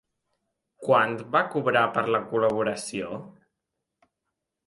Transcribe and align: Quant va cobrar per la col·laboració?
Quant 0.87 1.11
va 1.35 1.41
cobrar 1.55 1.83
per 1.97 2.03
la 2.15 2.23
col·laboració? 2.31 3.11